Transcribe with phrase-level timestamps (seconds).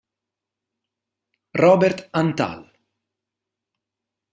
[1.63, 2.65] Róbert Antal